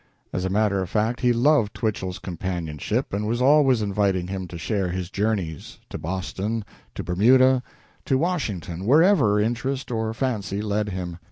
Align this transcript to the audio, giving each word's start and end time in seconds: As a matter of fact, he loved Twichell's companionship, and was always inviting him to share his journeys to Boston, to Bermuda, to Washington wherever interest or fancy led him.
As 0.33 0.45
a 0.45 0.49
matter 0.49 0.81
of 0.81 0.89
fact, 0.89 1.19
he 1.21 1.31
loved 1.31 1.75
Twichell's 1.75 2.17
companionship, 2.17 3.13
and 3.13 3.27
was 3.27 3.39
always 3.39 3.83
inviting 3.83 4.25
him 4.29 4.47
to 4.47 4.57
share 4.57 4.87
his 4.89 5.11
journeys 5.11 5.77
to 5.91 5.99
Boston, 5.99 6.65
to 6.95 7.03
Bermuda, 7.03 7.61
to 8.05 8.17
Washington 8.17 8.87
wherever 8.87 9.39
interest 9.39 9.91
or 9.91 10.11
fancy 10.15 10.59
led 10.59 10.89
him. 10.89 11.19